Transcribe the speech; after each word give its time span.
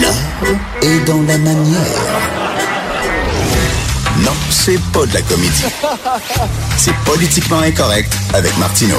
L'art 0.00 0.14
est 0.82 1.00
dans 1.06 1.22
la 1.22 1.38
manière. 1.38 1.86
Non, 4.18 4.32
c'est 4.50 4.80
pas 4.92 5.06
de 5.06 5.14
la 5.14 5.22
comédie. 5.22 5.64
C'est 6.76 6.94
politiquement 7.04 7.60
incorrect 7.60 8.12
avec 8.34 8.56
Martineau. 8.58 8.98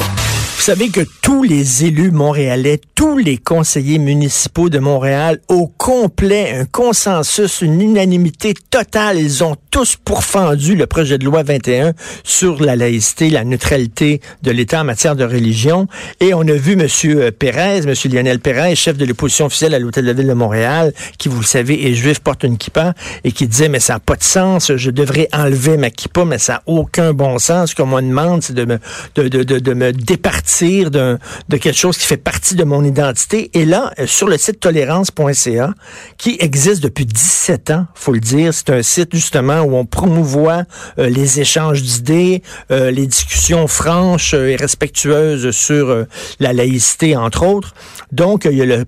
Vous 0.60 0.66
savez 0.66 0.90
que 0.90 1.00
tous 1.22 1.42
les 1.42 1.86
élus 1.86 2.12
montréalais, 2.12 2.82
tous 2.94 3.18
les 3.18 3.38
conseillers 3.38 3.98
municipaux 3.98 4.68
de 4.68 4.78
Montréal, 4.78 5.40
au 5.48 5.68
complet, 5.68 6.54
un 6.54 6.66
consensus, 6.66 7.62
une 7.62 7.80
unanimité 7.80 8.54
totale, 8.70 9.18
ils 9.18 9.42
ont 9.42 9.56
tous 9.72 9.96
pourfendu 9.96 10.76
le 10.76 10.86
projet 10.86 11.18
de 11.18 11.24
loi 11.24 11.44
21 11.44 11.94
sur 12.26 12.62
la 12.62 12.76
laïcité, 12.76 13.30
la 13.30 13.46
neutralité 13.46 14.20
de 14.44 14.52
l'État 14.52 14.82
en 14.82 14.84
matière 14.84 15.16
de 15.16 15.24
religion. 15.24 15.88
Et 16.20 16.34
on 16.34 16.42
a 16.42 16.52
vu 16.52 16.74
M. 16.74 17.32
Pérez, 17.32 17.78
M. 17.78 17.94
Lionel 18.12 18.42
Pérez, 18.42 18.76
chef 18.76 18.98
de 18.98 19.06
l'opposition 19.06 19.46
officielle 19.46 19.74
à 19.74 19.80
l'Hôtel 19.80 20.04
de 20.04 20.10
la 20.10 20.14
Ville 20.14 20.28
de 20.28 20.34
Montréal, 20.34 20.94
qui, 21.18 21.30
vous 21.30 21.40
le 21.40 21.46
savez, 21.46 21.88
est 21.90 21.94
juif, 21.94 22.20
porte 22.20 22.44
une 22.44 22.58
kippa, 22.58 22.96
et 23.24 23.32
qui 23.32 23.48
disait, 23.48 23.70
mais 23.70 23.80
ça 23.80 23.94
n'a 23.94 24.00
pas 24.00 24.18
de 24.18 24.24
sens, 24.24 24.76
je 24.76 24.92
devrais 24.92 25.30
enlever 25.32 25.78
ma 25.78 25.90
kippa, 25.90 26.26
mais 26.26 26.38
ça 26.38 26.54
n'a 26.56 26.64
aucun 26.66 27.14
bon 27.14 27.40
sens. 27.40 27.70
Ce 27.70 27.76
qu'on 27.76 27.88
me 27.88 28.02
demande, 28.02 28.44
c'est 28.44 28.54
de 28.54 28.66
me, 28.66 28.78
de, 29.16 29.30
de, 29.30 29.44
de, 29.44 29.60
de 29.60 29.74
me 29.74 29.94
départir 29.94 30.49
de 30.90 31.58
quelque 31.58 31.74
chose 31.74 31.98
qui 31.98 32.06
fait 32.06 32.18
partie 32.18 32.56
de 32.56 32.64
mon 32.64 32.84
identité. 32.84 33.50
Et 33.54 33.66
là, 33.66 33.94
euh, 34.00 34.08
sur 34.08 34.28
le 34.28 34.38
site 34.38 34.60
tolérance.ca, 34.60 35.74
qui 36.18 36.38
existe 36.40 36.82
depuis 36.82 37.06
17 37.06 37.72
ans, 37.72 37.86
faut 37.94 38.14
le 38.14 38.20
dire, 38.20 38.54
c'est 38.54 38.70
un 38.70 38.82
site 38.82 39.14
justement 39.14 39.62
où 39.62 39.76
on 39.76 39.86
promouvoit 39.86 40.64
euh, 40.98 41.10
les 41.10 41.40
échanges 41.40 41.82
d'idées, 41.82 42.44
euh, 42.72 42.92
les 42.92 43.08
discussions 43.08 43.68
franches 43.68 44.34
et 44.34 44.56
respectueuses 44.56 45.52
sur 45.52 46.06
la 46.40 46.54
laïcité, 46.54 47.16
entre 47.16 47.46
autres. 47.46 47.74
Donc, 48.12 48.46
il 48.46 48.58
y 48.58 48.62
a 48.62 48.66
le 48.66 48.86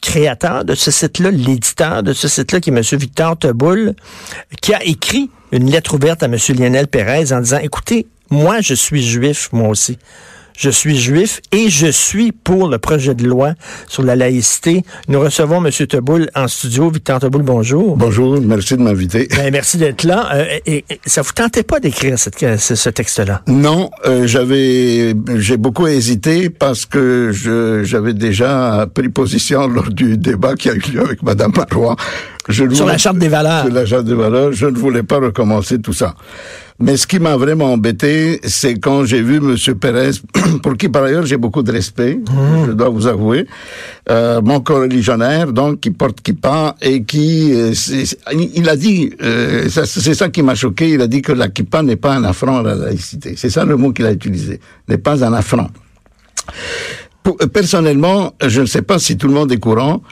créateur 0.00 0.64
de 0.64 0.74
ce 0.74 0.90
site-là, 0.90 1.30
l'éditeur 1.30 2.02
de 2.02 2.12
ce 2.12 2.28
site-là, 2.28 2.60
qui 2.60 2.70
est 2.70 2.72
M. 2.72 2.82
Victor 2.98 3.38
Teboul, 3.38 3.94
qui 4.60 4.74
a 4.74 4.82
écrit 4.84 5.30
une 5.52 5.70
lettre 5.70 5.94
ouverte 5.94 6.22
à 6.22 6.26
M. 6.26 6.36
Lionel 6.58 6.88
Pérez 6.88 7.32
en 7.32 7.40
disant, 7.40 7.58
écoutez, 7.58 8.06
moi, 8.30 8.60
je 8.60 8.74
suis 8.74 9.02
juif, 9.02 9.50
moi 9.52 9.68
aussi 9.68 9.98
je 10.56 10.70
suis 10.70 10.98
juif 10.98 11.40
et 11.52 11.68
je 11.68 11.86
suis 11.88 12.32
pour 12.32 12.68
le 12.68 12.78
projet 12.78 13.14
de 13.14 13.26
loi 13.26 13.54
sur 13.88 14.02
la 14.02 14.16
laïcité. 14.16 14.84
Nous 15.08 15.20
recevons 15.20 15.64
M. 15.64 15.70
Teboul 15.86 16.28
en 16.34 16.48
studio. 16.48 16.90
Victor 16.90 17.20
Teboul, 17.20 17.42
bonjour. 17.42 17.96
Bonjour, 17.96 18.40
merci 18.40 18.76
de 18.76 18.82
m'inviter. 18.82 19.28
Ben, 19.36 19.52
merci 19.52 19.78
d'être 19.78 20.04
là. 20.04 20.28
Euh, 20.34 20.58
et, 20.66 20.84
ça 21.06 21.22
vous 21.22 21.32
tentait 21.32 21.62
pas 21.62 21.80
d'écrire 21.80 22.18
ce, 22.18 22.88
texte-là? 22.90 23.42
Non, 23.46 23.90
euh, 24.06 24.26
j'avais, 24.26 25.14
j'ai 25.36 25.56
beaucoup 25.56 25.86
hésité 25.86 26.50
parce 26.50 26.86
que 26.86 27.30
j'avais 27.84 28.14
déjà 28.14 28.86
pris 28.92 29.08
position 29.08 29.68
lors 29.68 29.90
du 29.90 30.18
débat 30.18 30.54
qui 30.54 30.70
a 30.70 30.74
eu 30.74 30.82
lieu 30.92 31.00
avec 31.00 31.22
Mme 31.22 31.52
Marois. 31.56 31.96
sur 32.48 32.86
la 32.86 32.98
charte 32.98 33.18
des 33.18 33.28
valeurs. 33.28 33.64
Sur 33.66 33.74
la 33.74 33.86
charte 33.86 34.04
des 34.04 34.14
valeurs, 34.14 34.52
je 34.52 34.66
ne 34.66 34.76
voulais 34.76 35.02
pas 35.02 35.18
recommencer 35.18 35.80
tout 35.80 35.92
ça. 35.92 36.14
Mais 36.78 36.96
ce 36.96 37.06
qui 37.06 37.18
m'a 37.18 37.36
vraiment 37.36 37.72
embêté, 37.72 38.40
c'est 38.44 38.74
quand 38.78 39.04
j'ai 39.04 39.22
vu 39.22 39.36
M. 39.36 39.56
Pérez, 39.78 40.12
pour 40.62 40.76
qui 40.76 40.88
par 40.88 41.04
ailleurs 41.04 41.26
j'ai 41.26 41.36
beaucoup 41.36 41.62
de 41.62 41.70
respect, 41.70 42.14
mmh. 42.14 42.66
je 42.66 42.72
dois 42.72 42.88
vous 42.88 43.06
avouer, 43.06 43.46
euh, 44.10 44.40
mon 44.42 44.60
co-religionnaire, 44.60 45.52
donc 45.52 45.80
qui 45.80 45.90
porte 45.90 46.20
kippa 46.20 46.74
et 46.80 47.04
qui, 47.04 47.52
euh, 47.52 47.72
il 48.32 48.68
a 48.68 48.76
dit, 48.76 49.12
euh, 49.22 49.68
c'est 49.68 50.14
ça 50.14 50.28
qui 50.28 50.42
m'a 50.42 50.54
choqué, 50.54 50.90
il 50.90 51.00
a 51.00 51.06
dit 51.06 51.22
que 51.22 51.32
la 51.32 51.48
kippa 51.48 51.82
n'est 51.82 51.96
pas 51.96 52.14
un 52.14 52.24
affront 52.24 52.58
à 52.58 52.62
la 52.62 52.74
laïcité. 52.74 53.34
C'est 53.36 53.50
ça 53.50 53.64
le 53.64 53.76
mot 53.76 53.92
qu'il 53.92 54.06
a 54.06 54.12
utilisé, 54.12 54.60
n'est 54.88 54.98
pas 54.98 55.24
un 55.24 55.32
affront. 55.34 55.68
personnellement, 57.52 58.34
je 58.44 58.62
ne 58.62 58.66
sais 58.66 58.82
pas 58.82 58.98
si 58.98 59.16
tout 59.16 59.28
le 59.28 59.34
monde 59.34 59.52
est 59.52 59.60
courant, 59.60 60.02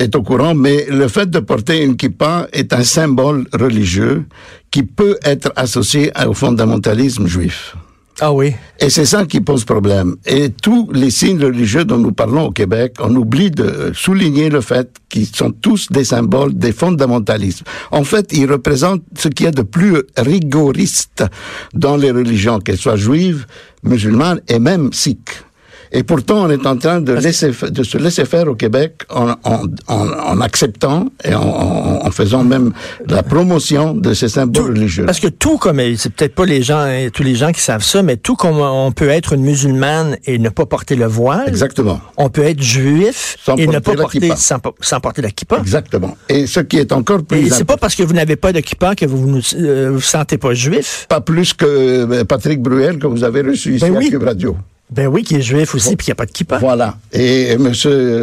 est 0.00 0.16
au 0.16 0.22
courant, 0.22 0.54
mais 0.54 0.86
le 0.88 1.08
fait 1.08 1.28
de 1.30 1.38
porter 1.38 1.84
une 1.84 1.96
kippa 1.96 2.48
est 2.52 2.72
un 2.72 2.82
symbole 2.82 3.46
religieux 3.52 4.24
qui 4.70 4.82
peut 4.82 5.18
être 5.22 5.52
associé 5.56 6.10
au 6.26 6.34
fondamentalisme 6.34 7.26
juif. 7.26 7.76
Ah 8.22 8.32
oui. 8.34 8.52
Et 8.78 8.90
c'est 8.90 9.06
ça 9.06 9.24
qui 9.24 9.40
pose 9.40 9.64
problème. 9.64 10.16
Et 10.26 10.50
tous 10.50 10.90
les 10.92 11.10
signes 11.10 11.42
religieux 11.42 11.86
dont 11.86 11.96
nous 11.96 12.12
parlons 12.12 12.46
au 12.46 12.50
Québec, 12.50 12.96
on 13.00 13.14
oublie 13.16 13.50
de 13.50 13.92
souligner 13.94 14.50
le 14.50 14.60
fait 14.60 14.94
qu'ils 15.08 15.26
sont 15.26 15.50
tous 15.50 15.90
des 15.90 16.04
symboles 16.04 16.52
des 16.52 16.72
fondamentalismes. 16.72 17.64
En 17.90 18.04
fait, 18.04 18.30
ils 18.32 18.50
représentent 18.50 19.02
ce 19.16 19.28
qu'il 19.28 19.44
y 19.44 19.48
a 19.48 19.52
de 19.52 19.62
plus 19.62 20.02
rigoriste 20.18 21.24
dans 21.72 21.96
les 21.96 22.10
religions, 22.10 22.58
qu'elles 22.58 22.76
soient 22.76 22.96
juives, 22.96 23.46
musulmanes 23.84 24.42
et 24.48 24.58
même 24.58 24.92
sikhs. 24.92 25.44
Et 25.92 26.04
pourtant, 26.04 26.44
on 26.44 26.50
est 26.50 26.66
en 26.66 26.76
train 26.76 27.00
de, 27.00 27.12
laisser, 27.12 27.50
de 27.50 27.82
se 27.82 27.98
laisser 27.98 28.24
faire 28.24 28.46
au 28.46 28.54
Québec 28.54 29.02
en, 29.10 29.34
en, 29.44 29.64
en, 29.88 30.40
acceptant 30.40 31.06
et 31.24 31.34
en, 31.34 32.08
faisant 32.12 32.44
même 32.44 32.72
la 33.08 33.22
promotion 33.22 33.94
de 33.94 34.14
ces 34.14 34.28
symboles 34.28 34.72
religieux. 34.72 35.04
Parce 35.04 35.20
que 35.20 35.28
tout 35.28 35.58
comme, 35.58 35.80
c'est 35.96 36.12
peut-être 36.12 36.34
pas 36.34 36.44
les 36.44 36.62
gens, 36.62 36.86
tous 37.12 37.22
les 37.22 37.34
gens 37.34 37.50
qui 37.52 37.60
savent 37.60 37.82
ça, 37.82 38.02
mais 38.02 38.16
tout 38.16 38.36
comme 38.36 38.58
on 38.58 38.92
peut 38.92 39.08
être 39.08 39.32
une 39.32 39.42
musulmane 39.42 40.16
et 40.26 40.38
ne 40.38 40.48
pas 40.48 40.66
porter 40.66 40.94
le 40.94 41.06
voile. 41.06 41.44
Exactement. 41.48 42.00
On 42.16 42.28
peut 42.28 42.42
être 42.42 42.62
juif 42.62 43.36
et 43.58 43.66
ne 43.66 43.78
pas 43.80 43.94
porter, 43.94 44.30
sans, 44.36 44.58
sans, 44.80 45.00
porter 45.00 45.22
la 45.22 45.30
kippa. 45.30 45.58
Exactement. 45.58 46.16
Et 46.28 46.46
ce 46.46 46.60
qui 46.60 46.78
est 46.78 46.92
encore 46.92 47.24
plus. 47.24 47.46
Et 47.46 47.50
c'est 47.50 47.64
pas 47.64 47.76
parce 47.76 47.94
que 47.94 48.02
vous 48.02 48.14
n'avez 48.14 48.36
pas 48.36 48.52
de 48.52 48.60
kippa 48.60 48.94
que 48.94 49.06
vous 49.06 49.26
ne 49.26 49.40
euh, 49.54 49.90
vous 49.92 50.00
sentez 50.00 50.38
pas 50.38 50.54
juif. 50.54 51.06
Pas 51.08 51.20
plus 51.20 51.52
que 51.54 51.66
euh, 51.66 52.24
Patrick 52.24 52.60
Bruel 52.60 52.98
que 52.98 53.06
vous 53.06 53.24
avez 53.24 53.42
reçu 53.42 53.74
ici 53.74 53.90
ben 53.90 53.96
à 53.96 54.00
Cube 54.00 54.22
Radio. 54.22 54.56
Ben 54.90 55.06
oui, 55.06 55.22
qui 55.22 55.36
est 55.36 55.42
juif 55.42 55.74
aussi, 55.74 55.94
puis 55.96 56.06
il 56.06 56.10
n'y 56.10 56.12
a 56.12 56.16
pas 56.16 56.26
de 56.26 56.32
kippa. 56.32 56.58
Voilà. 56.58 56.96
Et 57.12 57.52
M. 57.52 57.72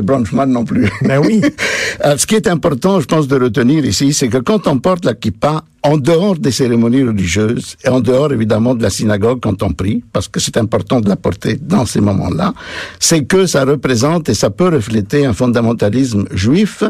Bronfman 0.03 0.47
non 0.47 0.65
plus. 0.65 0.89
Ben 1.01 1.19
oui. 1.19 1.41
Ce 2.17 2.25
qui 2.25 2.35
est 2.35 2.47
important, 2.47 2.99
je 2.99 3.05
pense, 3.05 3.27
de 3.27 3.39
retenir 3.39 3.85
ici, 3.85 4.13
c'est 4.13 4.27
que 4.27 4.37
quand 4.37 4.67
on 4.67 4.79
porte 4.79 5.05
la 5.05 5.13
kippa, 5.13 5.63
en 5.87 5.97
dehors 5.97 6.37
des 6.37 6.51
cérémonies 6.51 7.03
religieuses 7.03 7.77
et 7.83 7.87
en 7.87 8.01
dehors 8.01 8.33
évidemment 8.33 8.75
de 8.75 8.83
la 8.83 8.89
synagogue 8.89 9.39
quand 9.41 9.63
on 9.63 9.71
prie, 9.71 10.03
parce 10.11 10.27
que 10.27 10.41
c'est 10.41 10.57
important 10.57 10.99
de 10.99 11.07
la 11.07 11.15
porter 11.15 11.55
dans 11.55 11.85
ces 11.85 12.01
moments-là, 12.01 12.53
c'est 12.99 13.23
que 13.23 13.45
ça 13.45 13.63
représente 13.63 14.27
et 14.27 14.33
ça 14.33 14.49
peut 14.49 14.67
refléter 14.67 15.25
un 15.25 15.31
fondamentalisme 15.31 16.25
juif. 16.33 16.83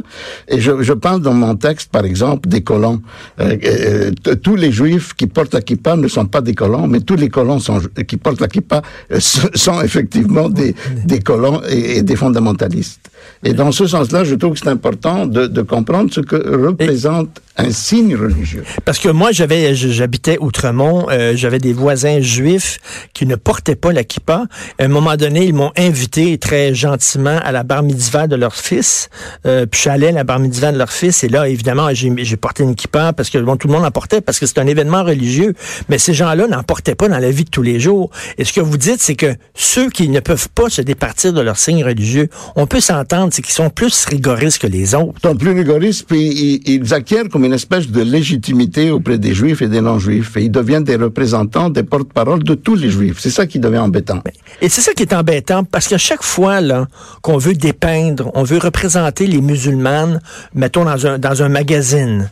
Et 0.48 0.60
je, 0.60 0.82
je 0.82 0.94
parle 0.94 1.22
dans 1.22 1.36
mon 1.36 1.56
texte, 1.56 1.92
par 1.92 2.06
exemple, 2.06 2.50
des 2.50 2.62
colons. 2.62 3.00
Euh, 3.40 3.56
euh, 3.64 4.36
tous 4.42 4.56
les 4.56 4.72
juifs 4.72 5.14
qui 5.14 5.28
portent 5.28 5.54
la 5.54 5.62
kippa 5.62 5.96
ne 5.96 6.08
sont 6.08 6.26
pas 6.26 6.42
des 6.42 6.56
colons, 6.56 6.88
mais 6.88 7.02
tous 7.02 7.18
les 7.18 7.30
colons 7.30 7.60
sont, 7.60 7.80
qui 8.08 8.18
portent 8.18 8.42
la 8.42 8.48
kippa 8.48 8.82
euh, 9.12 9.20
sont 9.54 9.80
effectivement 9.82 10.50
des, 10.50 10.74
des 11.06 11.20
colons 11.20 11.62
et, 11.70 12.02
des 12.02 12.16
fondamentalistes. 12.16 13.12
Et 13.44 13.54
dans 13.54 13.72
ce 13.72 13.86
sens-là, 13.86 14.24
je 14.24 14.34
trouve 14.34 14.54
que 14.54 14.60
c'est 14.60 14.70
important 14.70 15.28
de, 15.28 15.46
de 15.46 15.62
comprendre 15.62 16.12
ce 16.12 16.22
que 16.22 16.38
représente 16.66 17.42
un 17.58 17.72
signe 17.72 18.16
religieux. 18.16 18.64
Parce 18.86 19.00
que 19.00 19.10
moi, 19.10 19.32
j'avais, 19.32 19.74
j'habitais 19.74 20.38
Outremont, 20.40 21.08
euh, 21.10 21.34
j'avais 21.36 21.60
des 21.60 21.74
voisins 21.74 22.22
juifs 22.22 22.80
qui 23.14 23.26
ne 23.26 23.36
portaient 23.36 23.76
pas 23.76 23.92
la 23.92 24.04
kippa. 24.04 24.46
À 24.80 24.84
un 24.84 24.88
moment 24.88 25.16
donné, 25.16 25.46
ils 25.46 25.54
m'ont 25.54 25.72
invité 25.76 26.38
très 26.38 26.76
gentiment 26.76 27.40
à 27.44 27.52
la 27.52 27.64
bar 27.64 27.84
mitzvah 27.84 28.28
de 28.28 28.36
leur 28.36 28.56
fils. 28.56 29.10
Euh, 29.46 29.66
puis 29.66 29.90
allé 29.90 30.08
à 30.08 30.12
la 30.12 30.24
bar 30.24 30.40
mitzvah 30.40 30.72
de 30.72 30.78
leur 30.78 30.92
fils 30.92 31.24
et 31.24 31.30
là, 31.30 31.48
évidemment, 31.48 31.90
j'ai 31.94 32.38
porté 32.38 32.64
une 32.64 32.76
kippa 32.76 33.14
parce 33.14 33.30
que 33.30 33.38
bon, 33.40 33.58
tout 33.58 33.68
le 33.68 33.74
monde 33.74 33.86
en 33.86 33.92
portait 33.92 34.22
parce 34.22 34.40
que 34.40 34.46
c'est 34.46 34.60
un 34.60 34.68
événement 34.68 35.04
religieux. 35.04 35.54
Mais 35.90 35.98
ces 35.98 36.14
gens-là 36.14 36.48
n'en 36.48 36.64
portaient 36.64 36.96
pas 36.96 37.10
dans 37.10 37.20
la 37.20 37.32
vie 37.32 37.44
de 37.44 37.50
tous 37.50 37.64
les 37.64 37.80
jours. 37.80 38.12
Et 38.38 38.46
ce 38.46 38.54
que 38.54 38.62
vous 38.62 38.78
dites, 38.78 39.02
c'est 39.02 39.16
que 39.16 39.36
ceux 39.56 39.90
qui 39.90 40.10
ne 40.10 40.20
peuvent 40.20 40.50
pas 40.50 40.70
se 40.70 40.82
départir 40.82 41.34
de 41.34 41.42
leur 41.42 41.58
signe 41.58 41.84
religieux, 41.84 42.30
on 42.56 42.68
peut 42.68 42.82
s'entendre, 42.82 43.34
c'est 43.34 43.42
qu'ils 43.42 43.56
sont 43.56 43.70
plus 43.70 44.06
rigoristes 44.06 44.60
que 44.60 44.68
les 44.68 44.94
autres. 44.94 45.14
Ils 45.24 45.28
sont 45.28 45.36
plus 45.36 45.52
rigoristes, 45.52 46.06
puis 46.08 46.62
ils, 46.66 46.70
ils 46.70 46.94
acquièrent 46.94 47.30
comme 47.30 47.47
une 47.48 47.54
espèce 47.54 47.88
de 47.90 48.02
légitimité 48.02 48.92
auprès 48.92 49.18
des 49.18 49.34
juifs 49.34 49.62
et 49.62 49.68
des 49.68 49.82
non-juifs. 49.82 50.38
Et 50.38 50.44
ils 50.44 50.52
deviennent 50.52 50.84
des 50.84 50.96
représentants, 50.96 51.70
des 51.70 51.84
porte-parole 51.84 52.44
de 52.44 52.54
tous 52.54 52.76
les 52.76 52.90
juifs. 52.90 53.18
C'est 53.20 53.32
ça 53.32 53.48
qui 53.48 53.60
devient 53.60 53.80
embêtant. 53.80 54.22
Et 54.62 54.70
c'est 54.70 54.82
ça 54.82 54.94
qui 54.94 55.04
est 55.04 55.14
embêtant, 55.14 55.64
parce 55.64 55.88
qu'à 55.88 55.98
chaque 55.98 56.24
fois 56.24 56.62
là 56.62 56.88
qu'on 57.22 57.38
veut 57.38 57.54
dépeindre, 57.54 58.32
on 58.36 58.44
veut 58.44 58.60
représenter 58.60 59.28
les 59.28 59.42
musulmanes, 59.42 60.22
mettons 60.54 60.86
dans 60.86 61.08
un, 61.08 61.18
dans 61.18 61.42
un 61.42 61.50
magazine, 61.50 62.30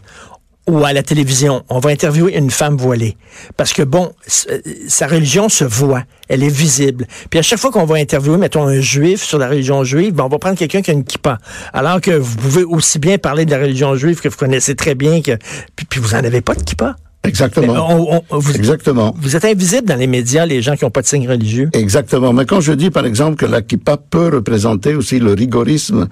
ou 0.68 0.84
à 0.84 0.94
la 0.94 1.04
télévision, 1.04 1.64
on 1.70 1.80
va 1.80 1.92
interviewer 1.92 2.36
une 2.36 2.50
femme 2.50 2.76
voilée. 2.76 3.18
Parce 3.56 3.74
que, 3.74 3.84
bon, 3.84 4.14
euh, 4.50 4.60
sa 4.88 5.08
religion 5.08 5.48
se 5.48 5.64
voit, 5.64 6.04
elle 6.28 6.44
est 6.44 6.50
visible. 6.50 7.06
Puis 7.30 7.40
à 7.40 7.42
chaque 7.42 7.60
fois 7.60 7.72
qu'on 7.72 7.86
va 7.86 7.98
interviewer, 7.98 8.38
mettons, 8.38 8.66
un 8.66 8.82
juif 8.82 9.24
sur 9.24 9.38
la 9.38 9.48
religion 9.48 9.84
juive, 9.84 10.14
ben, 10.14 10.24
on 10.24 10.30
va 10.30 10.40
prendre 10.40 10.58
quelqu'un 10.58 10.82
qui 10.82 10.92
a 10.92 10.94
une 10.94 11.04
kippa. 11.04 11.38
Alors 11.74 12.02
que 12.02 12.12
vous 12.12 12.36
pouvez 12.38 12.64
aussi 12.64 12.98
bien 12.98 13.18
parler 13.18 13.46
de 13.46 13.52
la 13.52 13.60
religion 13.60 13.96
juive 13.96 14.20
que 14.22 14.30
vous 14.30 14.38
connaissez 14.38 14.76
très 14.76 14.96
bien, 14.96 15.22
que 15.22 15.38
puis, 15.76 16.00
vous 16.00 16.16
en 16.16 16.24
avez 16.24 16.42
pas 16.42 16.56
de 16.56 16.64
kippa. 16.64 16.96
Exactement. 17.28 18.22
vous, 18.30 18.52
Exactement. 18.54 19.16
Vous 19.18 19.36
êtes 19.36 19.46
invisible 19.46 19.88
dans 19.88 19.96
les 19.96 20.08
médias, 20.08 20.46
les 20.46 20.62
gens 20.62 20.76
qui 20.76 20.86
n'ont 20.86 20.92
pas 20.92 21.02
de 21.02 21.08
signe 21.08 21.28
religieux. 21.28 21.70
Exactement. 21.74 22.34
Mais 22.34 22.46
quand 22.46 22.62
je 22.62 22.74
dis, 22.74 22.90
par 22.90 23.06
exemple, 23.06 23.36
que 23.38 23.46
la 23.46 23.62
kippa 23.62 23.98
peut 23.98 24.30
représenter 24.34 24.96
aussi 24.96 25.20
le 25.20 25.34
rigorisme 25.34 26.08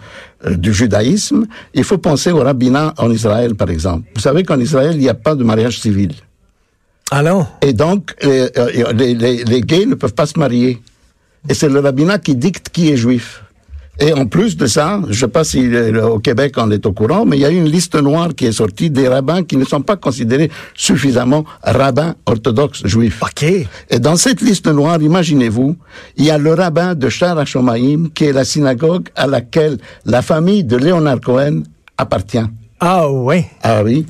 euh, 0.45 0.55
du 0.55 0.73
judaïsme, 0.73 1.45
il 1.73 1.83
faut 1.83 1.97
penser 1.97 2.31
au 2.31 2.39
rabbinat 2.39 2.93
en 2.97 3.11
Israël, 3.11 3.55
par 3.55 3.69
exemple. 3.69 4.07
Vous 4.15 4.21
savez 4.21 4.43
qu'en 4.43 4.59
Israël, 4.59 4.91
il 4.93 4.99
n'y 4.99 5.09
a 5.09 5.13
pas 5.13 5.35
de 5.35 5.43
mariage 5.43 5.79
civil. 5.79 6.13
Alors 7.11 7.47
ah 7.61 7.65
Et 7.67 7.73
donc, 7.73 8.15
euh, 8.23 8.49
les, 8.93 9.13
les, 9.13 9.43
les 9.43 9.61
gays 9.61 9.85
ne 9.85 9.95
peuvent 9.95 10.13
pas 10.13 10.25
se 10.25 10.39
marier. 10.39 10.81
Et 11.49 11.53
c'est 11.53 11.69
le 11.69 11.79
rabbinat 11.79 12.19
qui 12.19 12.35
dicte 12.35 12.69
qui 12.69 12.89
est 12.89 12.97
juif. 12.97 13.42
Et 13.99 14.11
en 14.11 14.25
plus 14.25 14.57
de 14.57 14.65
ça, 14.65 15.01
je 15.03 15.09
ne 15.09 15.13
sais 15.13 15.27
pas 15.27 15.43
si 15.43 15.69
au 15.77 16.17
Québec 16.17 16.55
on 16.57 16.71
est 16.71 16.83
au 16.85 16.93
courant, 16.93 17.25
mais 17.25 17.37
il 17.37 17.41
y 17.41 17.45
a 17.45 17.49
une 17.49 17.69
liste 17.69 17.95
noire 17.95 18.29
qui 18.35 18.45
est 18.47 18.51
sortie 18.51 18.89
des 18.89 19.07
rabbins 19.07 19.43
qui 19.43 19.55
ne 19.55 19.65
sont 19.65 19.81
pas 19.81 19.97
considérés 19.97 20.49
suffisamment 20.73 21.45
rabbins 21.61 22.15
orthodoxes 22.25 22.87
juifs. 22.87 23.21
OK. 23.21 23.43
Et 23.43 23.99
dans 23.99 24.15
cette 24.15 24.41
liste 24.41 24.67
noire, 24.67 24.99
imaginez-vous, 24.99 25.75
il 26.17 26.25
y 26.25 26.31
a 26.31 26.39
le 26.39 26.53
rabbin 26.53 26.95
de 26.95 27.07
Shar 27.07 27.37
HaShomaim, 27.37 28.09
qui 28.15 28.25
est 28.25 28.33
la 28.33 28.45
synagogue 28.45 29.09
à 29.15 29.27
laquelle 29.27 29.77
la 30.05 30.23
famille 30.23 30.63
de 30.63 30.75
Léonard 30.75 31.21
Cohen 31.21 31.61
appartient. 31.97 32.45
Ah 32.79 33.11
ouais. 33.11 33.45
Ah 33.61 33.83
oui. 33.83 34.07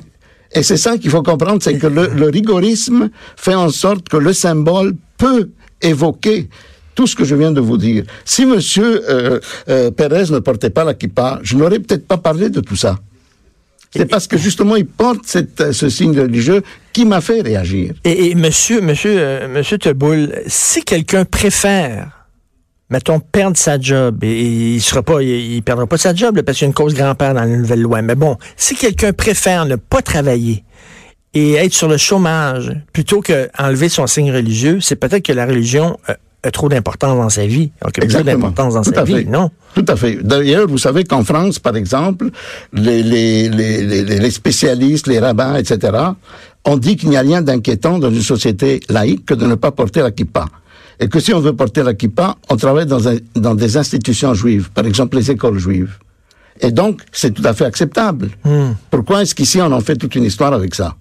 Et 0.52 0.62
c'est 0.62 0.78
ça 0.78 0.96
qu'il 0.96 1.10
faut 1.10 1.22
comprendre, 1.22 1.62
c'est 1.62 1.76
que 1.78 1.88
le, 1.88 2.06
le 2.14 2.30
rigorisme 2.30 3.10
fait 3.36 3.54
en 3.54 3.68
sorte 3.68 4.08
que 4.08 4.16
le 4.16 4.32
symbole 4.32 4.94
peut 5.18 5.50
évoquer 5.82 6.48
tout 6.94 7.06
ce 7.06 7.14
que 7.16 7.24
je 7.24 7.34
viens 7.34 7.52
de 7.52 7.60
vous 7.60 7.76
dire. 7.76 8.04
Si 8.24 8.46
Monsieur 8.46 9.02
euh, 9.10 9.40
euh, 9.68 9.90
Pérez 9.90 10.30
ne 10.30 10.38
portait 10.38 10.70
pas 10.70 10.84
la 10.84 10.94
kippa, 10.94 11.40
je 11.42 11.56
n'aurais 11.56 11.78
peut-être 11.78 12.06
pas 12.06 12.18
parlé 12.18 12.50
de 12.50 12.60
tout 12.60 12.76
ça. 12.76 12.98
C'est 13.96 14.06
parce 14.06 14.26
que 14.26 14.36
justement 14.36 14.74
il 14.74 14.86
porte 14.86 15.20
cette, 15.24 15.60
euh, 15.60 15.72
ce 15.72 15.88
signe 15.88 16.18
religieux 16.18 16.62
qui 16.92 17.04
m'a 17.04 17.20
fait 17.20 17.42
réagir. 17.42 17.94
Et, 18.04 18.30
et 18.30 18.34
monsieur, 18.34 18.80
monsieur, 18.80 19.14
euh, 19.16 19.48
monsieur 19.48 19.78
Teboul, 19.78 20.34
si 20.48 20.82
quelqu'un 20.82 21.24
préfère, 21.24 22.26
mettons, 22.90 23.20
perdre 23.20 23.56
sa 23.56 23.78
job, 23.78 24.24
et, 24.24 24.28
et 24.28 24.74
il 24.74 24.80
sera 24.80 25.04
pas, 25.04 25.22
il, 25.22 25.28
il 25.28 25.62
perdra 25.62 25.86
pas 25.86 25.96
sa 25.96 26.12
job 26.12 26.36
là, 26.36 26.42
parce 26.42 26.58
qu'il 26.58 26.64
y 26.64 26.68
a 26.68 26.70
une 26.70 26.74
cause 26.74 26.94
grand-père 26.94 27.34
dans 27.34 27.42
la 27.42 27.56
nouvelle 27.56 27.82
loi. 27.82 28.02
Mais 28.02 28.16
bon, 28.16 28.36
si 28.56 28.74
quelqu'un 28.74 29.12
préfère 29.12 29.64
ne 29.64 29.76
pas 29.76 30.02
travailler 30.02 30.64
et 31.32 31.54
être 31.54 31.72
sur 31.72 31.86
le 31.88 31.96
chômage 31.96 32.72
plutôt 32.92 33.20
que 33.20 33.48
enlever 33.56 33.88
son 33.88 34.08
signe 34.08 34.32
religieux, 34.32 34.78
c'est 34.80 34.96
peut-être 34.96 35.24
que 35.24 35.32
la 35.32 35.46
religion 35.46 35.98
euh, 36.08 36.14
a 36.44 36.50
trop 36.50 36.68
d'importance 36.68 37.16
dans 37.16 37.28
sa 37.30 37.46
vie, 37.46 37.72
occupe 37.82 37.94
trop 37.94 38.04
Exactement. 38.04 38.32
d'importance 38.34 38.74
dans 38.74 38.82
Tout 38.82 38.92
sa 38.94 39.04
vie, 39.04 39.14
fait. 39.14 39.24
non? 39.24 39.50
Tout 39.74 39.84
à 39.88 39.96
fait. 39.96 40.18
D'ailleurs, 40.22 40.68
vous 40.68 40.78
savez 40.78 41.04
qu'en 41.04 41.24
France, 41.24 41.58
par 41.58 41.74
exemple, 41.76 42.30
les, 42.72 43.02
les, 43.02 43.48
les, 43.48 43.82
les, 43.82 44.02
les 44.18 44.30
spécialistes, 44.30 45.06
les 45.06 45.18
rabbins, 45.18 45.56
etc., 45.56 45.92
ont 46.64 46.76
dit 46.76 46.96
qu'il 46.96 47.10
n'y 47.10 47.16
a 47.16 47.20
rien 47.20 47.42
d'inquiétant 47.42 47.98
dans 47.98 48.10
une 48.10 48.22
société 48.22 48.80
laïque 48.88 49.26
que 49.26 49.34
de 49.34 49.46
ne 49.46 49.54
pas 49.54 49.70
porter 49.70 50.00
la 50.00 50.10
kippa. 50.10 50.46
Et 51.00 51.08
que 51.08 51.18
si 51.18 51.34
on 51.34 51.40
veut 51.40 51.54
porter 51.54 51.82
la 51.82 51.94
kippa, 51.94 52.36
on 52.50 52.56
travaille 52.56 52.86
dans, 52.86 53.08
un, 53.08 53.16
dans 53.34 53.54
des 53.54 53.76
institutions 53.76 54.32
juives, 54.34 54.70
par 54.70 54.86
exemple 54.86 55.16
les 55.16 55.30
écoles 55.30 55.58
juives. 55.58 55.94
Et 56.60 56.70
donc, 56.70 57.00
c'est 57.10 57.32
tout 57.32 57.42
à 57.44 57.52
fait 57.52 57.64
acceptable. 57.64 58.30
Pourquoi 58.90 59.22
est-ce 59.22 59.34
qu'ici 59.34 59.60
on 59.60 59.72
en 59.72 59.80
fait 59.80 59.96
toute 59.96 60.14
une 60.14 60.24
histoire 60.24 60.52
avec 60.52 60.74
ça? 60.74 60.94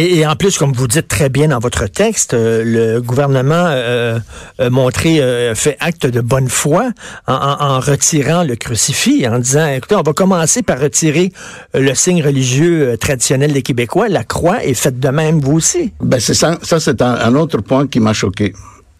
Et, 0.00 0.24
en 0.24 0.36
plus, 0.36 0.58
comme 0.58 0.72
vous 0.72 0.86
dites 0.86 1.08
très 1.08 1.28
bien 1.28 1.48
dans 1.48 1.58
votre 1.58 1.88
texte, 1.88 2.32
euh, 2.32 2.62
le 2.64 3.00
gouvernement 3.00 3.64
euh, 3.66 4.20
a 4.60 4.70
montré, 4.70 5.20
euh, 5.20 5.56
fait 5.56 5.76
acte 5.80 6.06
de 6.06 6.20
bonne 6.20 6.48
foi 6.48 6.90
en, 7.26 7.80
retirant 7.80 8.44
le 8.44 8.54
crucifix, 8.54 9.26
en 9.26 9.40
disant, 9.40 9.66
écoutez, 9.66 9.96
on 9.96 10.02
va 10.02 10.12
commencer 10.12 10.62
par 10.62 10.78
retirer 10.78 11.32
euh, 11.74 11.80
le 11.80 11.96
signe 11.96 12.22
religieux 12.22 12.90
euh, 12.90 12.96
traditionnel 12.96 13.52
des 13.52 13.62
Québécois, 13.62 14.08
la 14.08 14.22
croix, 14.22 14.64
et 14.64 14.72
faites 14.72 15.00
de 15.00 15.08
même 15.08 15.40
vous 15.40 15.56
aussi. 15.56 15.92
Ben 16.00 16.20
c'est 16.20 16.34
ça, 16.34 16.56
c'est 16.62 17.02
un, 17.02 17.34
autre 17.34 17.60
point 17.60 17.88
qui 17.88 17.98
m'a 17.98 18.12
choqué. 18.12 18.52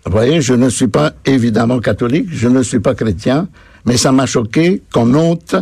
Vous 0.04 0.10
voyez, 0.10 0.40
je 0.40 0.54
ne 0.54 0.68
suis 0.68 0.88
pas 0.88 1.12
évidemment 1.24 1.78
catholique, 1.78 2.26
je 2.32 2.48
ne 2.48 2.64
suis 2.64 2.80
pas 2.80 2.96
chrétien, 2.96 3.46
mais 3.84 3.96
ça 3.96 4.10
m'a 4.10 4.26
choqué 4.26 4.82
qu'on 4.92 5.14
ôte, 5.14 5.54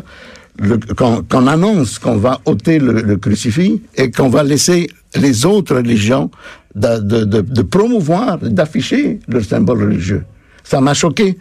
qu'on 0.96 1.46
annonce 1.46 1.98
qu'on 1.98 2.16
va 2.16 2.40
ôter 2.44 2.78
le, 2.78 3.02
le 3.02 3.16
crucifix 3.16 3.82
et 3.96 4.10
qu'on 4.10 4.28
va 4.28 4.42
laisser 4.42 4.88
les 5.14 5.44
autres 5.44 5.76
religions 5.76 6.30
de, 6.74 6.98
de, 6.98 7.40
de, 7.40 7.62
promouvoir, 7.62 8.38
d'afficher 8.38 9.20
leur 9.28 9.44
symbole 9.44 9.82
religieux. 9.82 10.24
Ça 10.64 10.80
m'a 10.80 10.94
choqué. 10.94 11.38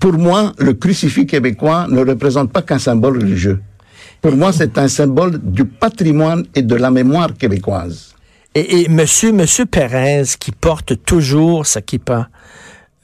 Pour 0.00 0.14
moi, 0.14 0.52
le 0.58 0.72
crucifix 0.74 1.26
québécois 1.26 1.86
ne 1.88 2.04
représente 2.04 2.52
pas 2.52 2.62
qu'un 2.62 2.78
symbole 2.78 3.18
religieux. 3.18 3.60
Pour 4.20 4.36
moi, 4.36 4.52
c'est 4.52 4.78
un 4.78 4.88
symbole 4.88 5.38
du 5.42 5.64
patrimoine 5.64 6.44
et 6.54 6.62
de 6.62 6.74
la 6.74 6.90
mémoire 6.90 7.34
québécoise. 7.36 8.14
Et, 8.54 8.82
et 8.82 8.88
monsieur, 8.88 9.32
monsieur 9.32 9.66
Pérez, 9.66 10.24
qui 10.38 10.52
porte 10.52 11.04
toujours 11.04 11.66
sa 11.66 11.80
kippa, 11.80 12.28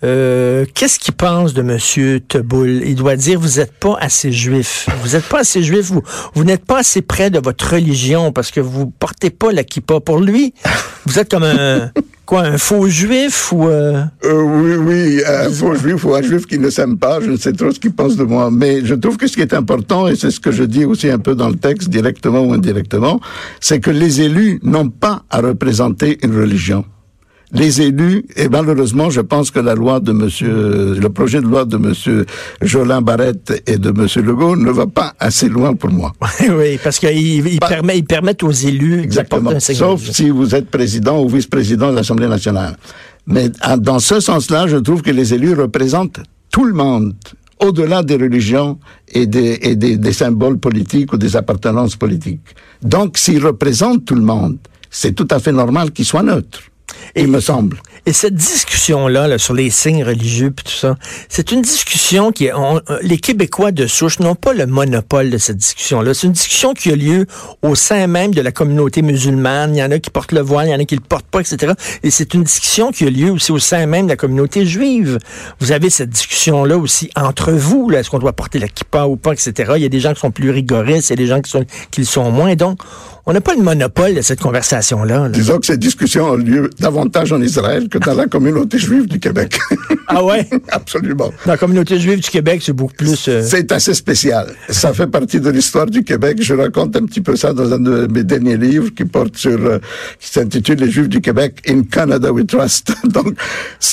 euh, 0.04 0.64
qu'est-ce 0.74 0.98
qu'il 0.98 1.14
pense 1.14 1.54
de 1.54 1.62
monsieur 1.62 2.20
Teboul? 2.20 2.82
Il 2.84 2.94
doit 2.94 3.16
dire, 3.16 3.40
vous 3.40 3.58
n'êtes 3.58 3.72
pas 3.72 3.96
assez 4.00 4.30
juif. 4.30 4.88
Vous 5.02 5.10
n'êtes 5.16 5.24
pas 5.24 5.40
assez 5.40 5.62
juif. 5.62 5.86
Vous, 5.86 6.02
vous 6.34 6.44
n'êtes 6.44 6.64
pas 6.64 6.78
assez 6.78 7.02
près 7.02 7.30
de 7.30 7.40
votre 7.40 7.72
religion 7.72 8.30
parce 8.32 8.50
que 8.50 8.60
vous 8.60 8.86
portez 8.86 9.30
pas 9.30 9.50
la 9.50 9.64
kippa. 9.64 9.98
Pour 9.98 10.20
lui, 10.20 10.54
vous 11.04 11.18
êtes 11.18 11.28
comme 11.28 11.42
un, 11.42 11.90
quoi, 12.26 12.42
un 12.42 12.58
faux 12.58 12.86
juif 12.86 13.52
ou, 13.52 13.66
euh, 13.66 14.04
Euh, 14.24 14.40
oui, 14.40 14.76
oui, 14.76 15.22
un 15.26 15.50
faux 15.50 15.74
juif 15.74 16.04
ou 16.04 16.14
un 16.14 16.22
juif 16.22 16.46
qui 16.46 16.60
ne 16.60 16.70
s'aime 16.70 16.96
pas, 16.96 17.20
je 17.20 17.30
ne 17.32 17.36
sais 17.36 17.52
trop 17.52 17.72
ce 17.72 17.80
qu'il 17.80 17.92
pense 17.92 18.16
de 18.16 18.24
moi. 18.24 18.50
Mais 18.52 18.84
je 18.84 18.94
trouve 18.94 19.16
que 19.16 19.26
ce 19.26 19.34
qui 19.34 19.42
est 19.42 19.54
important, 19.54 20.06
et 20.06 20.14
c'est 20.14 20.30
ce 20.30 20.38
que 20.38 20.52
je 20.52 20.62
dis 20.62 20.84
aussi 20.84 21.10
un 21.10 21.18
peu 21.18 21.34
dans 21.34 21.48
le 21.48 21.56
texte, 21.56 21.88
directement 21.88 22.40
ou 22.40 22.52
indirectement, 22.52 23.20
c'est 23.60 23.80
que 23.80 23.90
les 23.90 24.20
élus 24.20 24.60
n'ont 24.62 24.90
pas 24.90 25.24
à 25.28 25.40
représenter 25.40 26.18
une 26.22 26.38
religion. 26.38 26.84
Les 27.52 27.80
élus, 27.80 28.24
et 28.36 28.48
malheureusement, 28.50 29.08
je 29.08 29.22
pense 29.22 29.50
que 29.50 29.58
la 29.58 29.74
loi 29.74 30.00
de 30.00 30.12
monsieur, 30.12 30.94
le 30.94 31.08
projet 31.08 31.40
de 31.40 31.46
loi 31.46 31.64
de 31.64 31.78
monsieur 31.78 32.26
Jolin 32.60 33.00
Barrette 33.00 33.62
et 33.66 33.78
de 33.78 33.90
monsieur 33.90 34.20
Legault 34.20 34.54
ne 34.54 34.70
va 34.70 34.86
pas 34.86 35.14
assez 35.18 35.48
loin 35.48 35.72
pour 35.74 35.90
moi. 35.90 36.12
oui, 36.40 36.78
parce 36.84 36.98
qu'ils 36.98 37.46
ils 37.46 37.58
Bah- 37.58 37.68
permet- 37.68 37.96
ils 37.98 38.04
permettent 38.04 38.42
aux 38.42 38.50
élus 38.50 39.00
Exactement. 39.00 39.50
un 39.52 39.60
Sauf 39.60 40.02
si 40.10 40.28
vous 40.28 40.54
êtes 40.54 40.68
président 40.70 41.22
ou 41.22 41.28
vice-président 41.30 41.90
de 41.90 41.96
l'Assemblée 41.96 42.28
nationale. 42.28 42.76
Mais 43.26 43.50
ah, 43.60 43.78
dans 43.78 43.98
ce 43.98 44.20
sens-là, 44.20 44.66
je 44.66 44.76
trouve 44.76 45.00
que 45.00 45.10
les 45.10 45.32
élus 45.32 45.54
représentent 45.54 46.20
tout 46.50 46.64
le 46.64 46.74
monde, 46.74 47.14
au-delà 47.60 48.02
des 48.02 48.16
religions 48.16 48.78
et, 49.10 49.26
des, 49.26 49.58
et 49.62 49.74
des, 49.74 49.96
des 49.96 50.12
symboles 50.12 50.58
politiques 50.58 51.14
ou 51.14 51.16
des 51.16 51.34
appartenances 51.34 51.96
politiques. 51.96 52.42
Donc, 52.82 53.16
s'ils 53.16 53.44
représentent 53.44 54.04
tout 54.04 54.14
le 54.14 54.22
monde, 54.22 54.58
c'est 54.90 55.12
tout 55.14 55.28
à 55.30 55.38
fait 55.38 55.52
normal 55.52 55.92
qu'ils 55.92 56.04
soient 56.04 56.22
neutres, 56.22 56.60
il 57.14 57.28
me 57.28 57.40
semble. 57.40 57.80
Et 58.08 58.14
cette 58.14 58.34
discussion-là 58.34 59.28
là, 59.28 59.36
sur 59.36 59.52
les 59.52 59.68
signes 59.68 60.02
religieux 60.02 60.50
puis 60.50 60.64
tout 60.64 60.72
ça, 60.72 60.96
c'est 61.28 61.52
une 61.52 61.60
discussion 61.60 62.32
qui 62.32 62.46
est... 62.46 62.54
on- 62.54 62.80
les 63.02 63.18
Québécois 63.18 63.70
de 63.70 63.86
souche 63.86 64.18
n'ont 64.20 64.34
pas 64.34 64.54
le 64.54 64.64
monopole 64.64 65.28
de 65.28 65.36
cette 65.36 65.58
discussion-là. 65.58 66.14
C'est 66.14 66.26
une 66.26 66.32
discussion 66.32 66.72
qui 66.72 66.90
a 66.90 66.96
lieu 66.96 67.26
au 67.60 67.74
sein 67.74 68.06
même 68.06 68.32
de 68.32 68.40
la 68.40 68.50
communauté 68.50 69.02
musulmane. 69.02 69.74
Il 69.76 69.78
y 69.80 69.82
en 69.82 69.90
a 69.90 69.98
qui 69.98 70.08
portent 70.08 70.32
le 70.32 70.40
voile, 70.40 70.68
il 70.68 70.70
y 70.70 70.74
en 70.74 70.78
a 70.80 70.84
qui 70.86 70.94
le 70.94 71.02
portent 71.02 71.26
pas, 71.26 71.40
etc. 71.40 71.74
Et 72.02 72.10
c'est 72.10 72.32
une 72.32 72.44
discussion 72.44 72.92
qui 72.92 73.04
a 73.04 73.10
lieu 73.10 73.30
aussi 73.30 73.52
au 73.52 73.58
sein 73.58 73.84
même 73.84 74.06
de 74.06 74.10
la 74.12 74.16
communauté 74.16 74.64
juive. 74.64 75.18
Vous 75.60 75.72
avez 75.72 75.90
cette 75.90 76.08
discussion-là 76.08 76.78
aussi 76.78 77.10
entre 77.14 77.52
vous. 77.52 77.90
Est-ce 77.92 78.08
qu'on 78.08 78.18
doit 78.20 78.32
porter 78.32 78.58
la 78.58 78.68
kippa 78.68 79.04
ou 79.04 79.16
pas, 79.16 79.32
etc. 79.34 79.72
Il 79.76 79.82
y 79.82 79.86
a 79.86 79.90
des 79.90 80.00
gens 80.00 80.14
qui 80.14 80.20
sont 80.20 80.30
plus 80.30 80.48
rigoristes, 80.50 81.10
il 81.10 81.12
y 81.12 81.12
a 81.12 81.16
des 81.16 81.26
gens 81.26 81.42
qui, 81.42 81.50
sont, 81.50 81.66
qui 81.90 82.00
le 82.00 82.06
sont 82.06 82.30
moins. 82.30 82.54
Donc, 82.54 82.80
on 83.26 83.34
n'a 83.34 83.42
pas 83.42 83.54
le 83.54 83.60
monopole 83.62 84.14
de 84.14 84.22
cette 84.22 84.40
conversation-là. 84.40 85.24
là. 85.24 85.28
Disons 85.28 85.58
que 85.58 85.66
ces 85.66 85.76
discussions 85.76 86.30
ont 86.30 86.36
lieu 86.36 86.70
davantage 86.78 87.30
en 87.30 87.42
Israël 87.42 87.90
que 87.90 87.97
dans 87.98 88.14
la 88.14 88.26
communauté 88.26 88.78
juive 88.78 89.06
du 89.06 89.18
Québec. 89.20 89.58
Ah 90.08 90.24
ouais? 90.24 90.46
Absolument. 90.70 91.30
Dans 91.44 91.52
la 91.52 91.58
communauté 91.58 91.98
juive 91.98 92.20
du 92.20 92.28
Québec, 92.30 92.62
c'est 92.64 92.72
beaucoup 92.72 92.94
plus... 92.94 93.28
euh, 93.28 93.42
C'est 93.44 93.70
assez 93.72 93.94
spécial. 93.94 94.48
Ça 94.68 94.92
fait 94.92 95.06
partie 95.06 95.40
de 95.40 95.50
l'histoire 95.50 95.86
du 95.86 96.02
Québec. 96.04 96.38
Je 96.40 96.54
raconte 96.54 96.96
un 96.96 97.04
petit 97.04 97.20
peu 97.20 97.36
ça 97.36 97.52
dans 97.52 97.72
un 97.72 97.78
de 97.78 98.06
mes 98.12 98.24
derniers 98.24 98.56
livres 98.56 98.88
qui 98.94 99.04
porte 99.04 99.36
sur, 99.36 99.58
euh, 99.58 99.78
qui 100.18 100.28
s'intitule 100.30 100.78
Les 100.78 100.90
Juifs 100.90 101.08
du 101.08 101.20
Québec, 101.20 101.62
In 101.68 101.82
Canada 101.82 102.32
We 102.32 102.46
Trust. 102.46 102.92
Donc, 103.04 103.34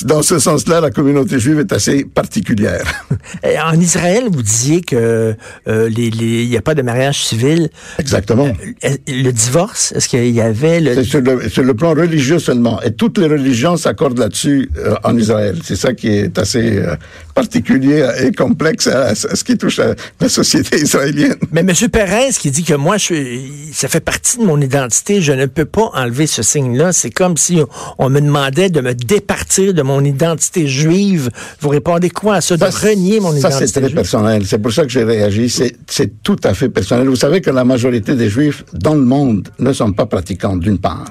dans 0.04 0.22
ce 0.22 0.38
sens-là, 0.38 0.80
la 0.80 0.90
communauté 0.90 1.38
juive 1.38 1.60
est 1.60 1.72
assez 1.72 2.04
particulière. 2.04 3.06
Et 3.44 3.58
En 3.60 3.78
Israël, 3.78 4.24
vous 4.30 4.42
disiez 4.42 4.80
que 4.80 5.34
euh, 5.68 5.88
les- 5.88 6.10
les- 6.10 6.44
il 6.44 6.48
n'y 6.48 6.56
a 6.56 6.62
pas 6.62 6.74
de 6.74 6.82
mariage 6.82 7.24
civil. 7.24 7.68
Exactement. 7.98 8.50
Euh, 8.84 8.96
Le 9.08 9.30
divorce, 9.30 9.92
est-ce 9.92 10.08
qu'il 10.08 10.28
y 10.30 10.40
avait 10.40 10.80
le... 10.80 10.94
C'est 10.94 11.04
sur 11.04 11.20
le, 11.20 11.48
sur 11.48 11.62
le 11.62 11.74
plan 11.74 11.90
religieux 11.94 12.38
seulement. 12.38 12.80
Et 12.82 12.92
toutes 12.92 13.18
les 13.18 13.26
religions 13.26 13.76
s'accordent 13.96 14.18
là-dessus 14.18 14.70
euh, 14.78 14.94
en 15.04 15.16
Israël. 15.16 15.56
C'est 15.64 15.76
ça 15.76 15.94
qui 15.94 16.08
est 16.08 16.38
assez 16.38 16.78
euh, 16.78 16.96
particulier 17.34 18.06
et 18.22 18.32
complexe 18.32 18.86
à, 18.86 19.08
à 19.08 19.14
ce 19.14 19.42
qui 19.42 19.56
touche 19.56 19.78
à 19.78 19.94
la 20.20 20.28
société 20.28 20.78
israélienne. 20.80 21.36
Mais 21.52 21.60
M. 21.62 21.72
Perez 21.90 22.30
qui 22.38 22.50
dit 22.50 22.62
que 22.62 22.74
moi, 22.74 22.98
je 22.98 23.04
suis, 23.04 23.50
ça 23.72 23.88
fait 23.88 24.00
partie 24.00 24.38
de 24.38 24.44
mon 24.44 24.60
identité, 24.60 25.20
je 25.22 25.32
ne 25.32 25.46
peux 25.46 25.64
pas 25.64 25.90
enlever 25.94 26.26
ce 26.26 26.42
signe-là. 26.42 26.92
C'est 26.92 27.10
comme 27.10 27.36
si 27.36 27.58
on, 27.98 28.06
on 28.06 28.10
me 28.10 28.20
demandait 28.20 28.68
de 28.68 28.80
me 28.80 28.94
départir 28.94 29.72
de 29.72 29.82
mon 29.82 30.04
identité 30.04 30.66
juive. 30.66 31.30
Vous 31.60 31.70
répondez 31.70 32.10
quoi 32.10 32.36
à 32.36 32.40
ça, 32.40 32.56
de 32.56 32.64
renier 32.64 33.20
mon 33.20 33.32
ça, 33.32 33.38
identité 33.38 33.66
c'est 33.66 33.72
très 33.80 33.82
juive? 33.88 33.94
personnel. 33.96 34.42
C'est 34.46 34.58
pour 34.58 34.72
ça 34.72 34.82
que 34.82 34.90
j'ai 34.90 35.04
réagi. 35.04 35.48
C'est 35.88 36.22
tout 36.22 36.36
à 36.44 36.52
fait 36.54 36.68
personnel. 36.68 37.08
Vous 37.08 37.16
savez 37.16 37.40
que 37.40 37.50
la 37.50 37.64
majorité 37.64 38.14
des 38.14 38.28
Juifs 38.28 38.64
dans 38.74 38.94
le 38.94 39.04
monde 39.04 39.48
ne 39.58 39.72
sont 39.72 39.92
pas 39.92 40.06
pratiquants, 40.06 40.56
d'une 40.56 40.78
part. 40.78 41.06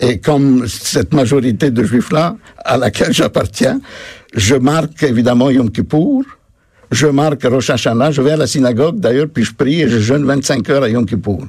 Et 0.00 0.18
comme 0.18 0.66
cette 0.66 1.14
majorité 1.14 1.70
de 1.70 1.84
Juifs-là, 1.84 2.36
à 2.64 2.76
laquelle 2.76 3.12
j'appartiens, 3.12 3.80
je 4.34 4.56
marque 4.56 5.02
évidemment 5.02 5.50
Yom 5.50 5.70
Kippour, 5.70 6.24
je 6.90 7.06
marque 7.06 7.44
Rosh 7.44 7.70
Hashanah, 7.70 8.10
je 8.10 8.20
vais 8.22 8.32
à 8.32 8.36
la 8.36 8.46
synagogue 8.46 8.98
d'ailleurs, 8.98 9.28
puis 9.32 9.44
je 9.44 9.54
prie 9.54 9.82
et 9.82 9.88
je 9.88 9.98
jeûne 9.98 10.24
25 10.24 10.68
heures 10.70 10.82
à 10.82 10.88
Yom 10.88 11.06
Kippour. 11.06 11.44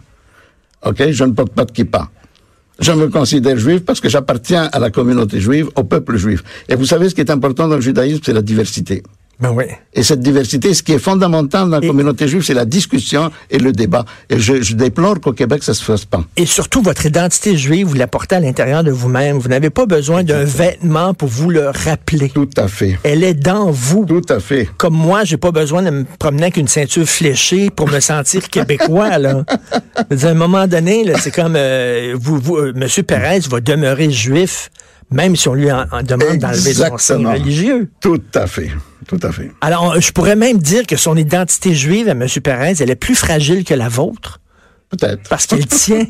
OK? 0.86 1.12
Je 1.12 1.24
ne 1.24 1.32
porte 1.32 1.54
pas 1.54 1.66
de 1.66 1.72
kippa. 1.72 2.10
Je 2.80 2.92
me 2.92 3.08
considère 3.08 3.58
juif 3.58 3.86
parce 3.86 4.02
que 4.02 4.10
j'appartiens 4.10 4.70
à 4.72 4.80
la 4.80 4.90
communauté 4.90 5.40
juive, 5.40 5.70
au 5.76 5.84
peuple 5.84 6.18
juif. 6.18 6.44
Et 6.68 6.76
vous 6.76 6.86
savez, 6.86 7.10
ce 7.10 7.16
qui 7.16 7.22
est 7.22 7.32
important 7.32 7.68
dans 7.68 7.76
le 7.76 7.82
judaïsme, 7.82 8.22
c'est 8.24 8.34
la 8.34 8.42
diversité. 8.42 9.02
Ben 9.40 9.52
oui. 9.52 9.66
Et 9.94 10.04
cette 10.04 10.22
diversité, 10.22 10.74
ce 10.74 10.82
qui 10.84 10.94
est 10.94 11.00
fondamental 11.00 11.70
dans 11.70 11.80
la 11.80 11.86
communauté 11.86 12.28
juive, 12.28 12.44
c'est 12.44 12.54
la 12.54 12.66
discussion 12.66 13.32
et 13.50 13.58
le 13.58 13.72
débat. 13.72 14.06
Et 14.30 14.40
je, 14.40 14.62
je 14.62 14.76
déplore 14.76 15.20
qu'au 15.20 15.34
Québec, 15.34 15.64
ça 15.64 15.74
se 15.74 15.84
fasse 15.84 16.06
pas. 16.06 16.24
Et 16.38 16.46
surtout, 16.46 16.82
votre 16.82 17.06
identité 17.06 17.58
juive, 17.58 17.88
vous 17.88 17.96
la 17.96 18.08
portez 18.08 18.36
à 18.36 18.40
l'intérieur 18.40 18.84
de 18.84 18.92
vous-même. 18.92 19.38
Vous 19.38 19.50
n'avez 19.50 19.70
pas 19.70 19.86
besoin 19.86 20.24
d'un 20.24 20.44
vêtement 20.44 21.14
pour 21.14 21.28
vous 21.28 21.50
le 21.50 21.70
rappeler. 21.70 22.30
Tout 22.30 22.50
à 22.58 22.68
fait. 22.68 22.98
Elle 23.04 23.24
est 23.24 23.34
dans 23.34 23.72
vous. 23.72 24.06
Tout 24.06 24.34
à 24.34 24.40
fait. 24.40 24.70
Comme 24.78 24.96
moi, 24.96 25.24
j'ai 25.24 25.38
pas 25.38 25.52
besoin 25.52 25.82
de 25.84 25.90
me 25.90 26.06
promener 26.20 26.44
avec 26.44 26.58
une 26.58 26.68
ceinture 26.68 27.08
fléchée 27.08 27.70
pour 27.70 27.90
me 27.90 28.00
sentir 28.00 28.50
québécois, 28.50 29.18
là. 29.18 29.44
À 29.96 30.28
un 30.28 30.34
moment 30.34 30.68
donné, 30.68 31.04
là, 31.04 31.20
c'est 31.20 31.32
comme, 31.32 31.56
euh, 31.56 32.16
vous, 32.20 32.40
vous, 32.40 32.58
euh, 32.58 32.74
Monsieur 32.76 33.04
Perez 33.04 33.40
va 33.50 33.60
demeurer 33.60 34.10
juif, 34.10 34.70
même 35.12 35.36
si 35.36 35.48
on 35.48 35.54
lui 35.54 35.72
en, 35.72 35.86
en 35.92 36.04
demande 36.04 36.38
d'enlever 36.38 36.74
son 36.74 36.98
signe 36.98 37.28
religieux. 37.28 37.90
Tout 38.02 38.22
à 38.34 38.48
fait. 38.48 38.72
Tout 39.08 39.20
à 39.22 39.32
fait. 39.32 39.52
Alors, 39.62 40.00
je 40.02 40.12
pourrais 40.12 40.36
même 40.36 40.58
dire 40.58 40.88
que 40.88 40.96
son 40.96 41.16
identité 41.16 41.76
juive 41.76 42.08
à 42.10 42.12
M. 42.12 42.26
Perez, 42.44 42.76
elle 42.80 42.90
est 42.90 42.96
plus 42.96 43.16
fragile 43.16 43.64
que 43.64 43.74
la 43.74 43.88
vôtre. 43.88 44.40
Peut-être. 44.90 45.30
Parce 45.30 45.48
qu'elle 45.48 45.66
tient, 45.66 46.06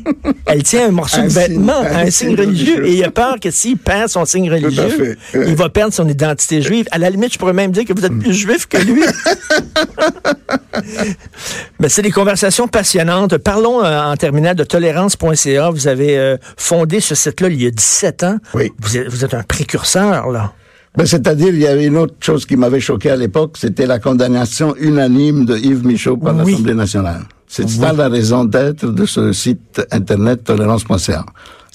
elle 0.46 0.62
tient 0.62 0.88
un 0.88 0.90
morceau 0.90 1.22
de 1.22 1.28
vêtement, 1.28 1.80
un, 1.80 2.10
signe 2.10 2.36
religieux, 2.36 2.86
et 2.86 2.94
il 2.94 3.04
a 3.04 3.10
peur 3.10 3.36
que 3.40 3.50
s'il 3.50 3.78
perd 3.78 4.08
son 4.08 4.24
signe 4.24 4.50
religieux, 4.50 5.16
il 5.34 5.56
va 5.56 5.68
perdre 5.68 5.94
son 5.94 6.08
identité 6.08 6.62
juive. 6.62 6.86
À 6.90 6.98
la 6.98 7.10
limite, 7.10 7.32
je 7.32 7.38
pourrais 7.38 7.52
même 7.54 7.72
dire 7.72 7.84
que 7.84 7.92
vous 7.94 8.04
êtes 8.04 8.18
plus 8.18 8.34
juif 8.34 8.66
que 8.66 8.78
lui. 8.78 9.02
Mais 11.80 11.88
c'est 11.88 12.02
des 12.02 12.10
conversations 12.10 12.68
passionnantes. 12.68 13.36
Parlons 13.38 13.84
euh, 13.84 14.00
en 14.00 14.16
terminant 14.16 14.54
de 14.54 14.64
tolérance.ca. 14.64 15.70
Vous 15.70 15.88
avez 15.88 16.18
euh, 16.18 16.36
fondé 16.56 17.00
ce 17.00 17.14
site-là 17.14 17.48
il 17.48 17.62
y 17.62 17.66
a 17.66 17.70
17 17.70 18.24
ans. 18.24 18.38
Oui. 18.54 18.72
Vous 18.78 18.96
êtes, 18.96 19.08
vous 19.08 19.24
êtes 19.24 19.34
un 19.34 19.42
précurseur, 19.42 20.30
là. 20.30 20.52
Ben, 20.96 21.06
C'est-à-dire, 21.06 21.48
il 21.48 21.60
y 21.60 21.66
avait 21.66 21.84
une 21.84 21.98
autre 21.98 22.14
chose 22.20 22.46
qui 22.46 22.56
m'avait 22.56 22.80
choqué 22.80 23.10
à 23.10 23.16
l'époque, 23.16 23.56
c'était 23.58 23.86
la 23.86 23.98
condamnation 23.98 24.74
unanime 24.78 25.44
de 25.44 25.56
Yves 25.56 25.84
Michaud 25.84 26.16
par 26.16 26.34
Oui. 26.36 26.52
l'Assemblée 26.52 26.74
nationale. 26.74 27.22
C'est 27.48 27.68
ça 27.68 27.92
la 27.92 28.08
raison 28.08 28.44
d'être 28.44 28.86
de 28.86 29.06
ce 29.06 29.32
site 29.32 29.80
internet 29.90 30.44
tolérance.ca. 30.44 31.24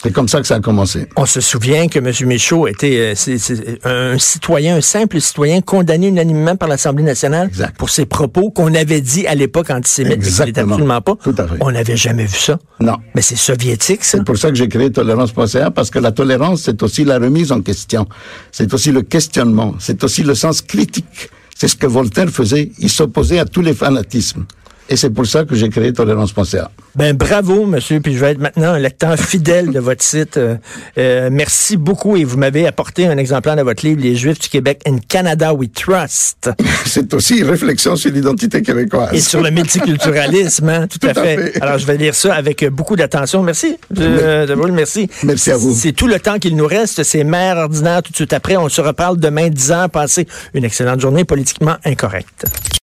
C'est 0.04 0.12
comme 0.12 0.28
ça 0.28 0.42
que 0.42 0.48
ça 0.48 0.56
a 0.56 0.60
commencé. 0.60 1.08
On 1.16 1.28
se 1.28 1.42
souvient 1.42 1.88
que 1.88 2.00
M. 2.00 2.12
Michaud 2.28 2.68
était 2.68 3.14
euh, 3.16 4.14
un 4.14 4.18
citoyen, 4.18 4.78
un 4.78 4.82
simple 4.82 5.22
citoyen 5.22 5.62
condamné 5.62 6.08
unanimement 6.08 6.56
par 6.56 6.68
l'Assemblée 6.70 7.04
nationale 7.04 7.48
Exact. 7.50 7.78
pour 7.78 7.92
ses 7.92 8.08
propos 8.08 8.50
qu'on 8.50 8.74
avait 8.74 9.02
dit 9.02 9.28
à 9.28 9.36
l'époque 9.36 9.70
antisémites, 9.70 10.14
Exactement. 10.14 10.74
absolument 10.74 11.02
pas. 11.02 11.16
Tout 11.24 11.36
à 11.38 11.48
fait. 11.48 11.56
On 11.60 11.72
n'avait 11.72 11.96
jamais 11.96 12.26
vu 12.26 12.36
ça. 12.38 12.58
Non. 12.80 12.98
Mais 13.14 13.22
c'est 13.22 13.36
soviétique, 13.36 14.04
ça. 14.04 14.18
C'est 14.18 14.24
pour 14.24 14.38
ça 14.40 14.50
que 14.50 14.56
j'ai 14.56 14.68
créé 14.68 14.92
tolérance.ca, 14.92 15.70
parce 15.70 15.92
que 15.92 16.00
la 16.00 16.12
tolérance, 16.12 16.64
c'est 16.64 16.82
aussi 16.82 17.04
la 17.04 17.20
remise 17.20 17.52
en 17.52 17.62
question. 17.62 18.08
C'est 18.52 18.74
aussi 18.74 18.92
le 18.92 19.04
questionnement. 19.04 19.76
C'est 19.78 20.04
aussi 20.04 20.24
le 20.24 20.34
sens 20.34 20.64
critique. 20.64 21.30
C'est 21.56 21.68
ce 21.68 21.76
que 21.76 21.86
Voltaire 21.86 22.30
faisait. 22.30 22.72
Il 22.80 22.90
s'opposait 22.90 23.38
à 23.38 23.46
tous 23.46 23.62
les 23.62 23.76
fanatismes. 23.76 24.46
Et 24.92 24.98
c'est 24.98 25.10
pour 25.10 25.26
ça 25.26 25.46
que 25.46 25.56
j'ai 25.56 25.70
créé 25.70 25.94
tolérance.ca. 25.94 26.70
Ben 26.96 27.16
bravo, 27.16 27.66
monsieur. 27.66 28.02
Puis 28.02 28.14
je 28.14 28.20
vais 28.20 28.32
être 28.32 28.40
maintenant 28.40 28.74
un 28.74 28.78
lecteur 28.80 29.18
fidèle 29.20 29.72
de 29.72 29.80
votre 29.80 30.04
site. 30.04 30.36
Euh, 30.36 30.56
euh, 30.98 31.30
merci 31.32 31.78
beaucoup 31.78 32.18
et 32.18 32.26
vous 32.26 32.38
m'avez 32.38 32.68
apporté 32.68 33.08
un 33.08 33.18
exemplaire 33.18 33.56
de 33.56 33.62
votre 33.62 33.86
livre 33.86 34.02
Les 34.02 34.18
Juifs 34.18 34.38
du 34.40 34.50
Québec 34.50 34.82
in 34.86 34.98
Canada 35.08 35.54
We 35.54 35.70
Trust 35.74 36.50
C'est 36.86 37.14
aussi 37.14 37.38
une 37.38 37.50
réflexion 37.50 37.96
sur 37.96 38.12
l'identité 38.12 38.62
québécoise. 38.62 39.14
et 39.14 39.22
sur 39.22 39.42
le 39.42 39.50
multiculturalisme. 39.50 40.68
hein, 40.68 40.88
tout, 40.88 41.00
à 41.08 41.14
Tout 41.14 41.20
à 41.22 41.24
fait. 41.24 41.38
fait. 41.54 41.62
Alors 41.62 41.78
je 41.78 41.86
vais 41.86 41.96
lire 41.96 42.14
ça 42.14 42.34
avec 42.36 42.66
beaucoup 42.68 42.98
d'attention. 42.98 43.44
Merci, 43.44 43.78
euh, 43.98 44.46
de 44.46 44.54
vous, 44.54 44.68
merci. 44.74 45.10
Merci 45.24 45.52
à 45.52 45.58
vous. 45.58 45.74
C'est 45.74 45.94
tout 45.94 46.08
le 46.08 46.20
temps 46.20 46.38
qu'il 46.38 46.58
nous 46.58 46.68
reste. 46.68 47.04
C'est 47.04 47.24
mère 47.24 47.56
ordinaire 47.56 48.04
tout 48.04 48.12
de 48.12 48.18
suite 48.18 48.34
après. 48.34 48.58
On 48.58 48.68
se 48.68 48.82
reparle 48.82 49.18
demain 49.18 49.48
10 49.50 49.72
heures. 49.72 49.90
Passez 49.90 50.28
une 50.54 50.66
excellente 50.66 51.00
journée 51.00 51.24
politiquement 51.24 51.78
incorrecte. 51.86 52.46